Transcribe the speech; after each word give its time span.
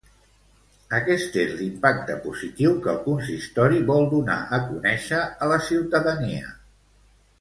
Aquest 0.99 1.35
és 1.41 1.51
l'impacte 1.59 2.15
positiu 2.23 2.73
que 2.85 2.91
el 2.93 2.97
consistori 3.03 3.83
vol 3.91 4.09
donar 4.15 4.39
a 4.59 4.61
conèixer 4.71 5.21
a 5.47 5.51
la 5.53 5.61
ciutadania. 5.69 6.51